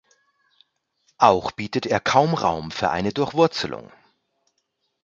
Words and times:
Auch 1.19 1.51
bietet 1.51 1.85
er 1.85 1.99
kaum 1.99 2.33
Raum 2.33 2.71
für 2.71 2.89
eine 2.89 3.13
Durchwurzelung. 3.13 3.91